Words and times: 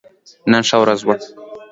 نن 0.51 0.63
ښه 0.69 0.77
ورځ 0.81 0.99
وه 1.03 1.15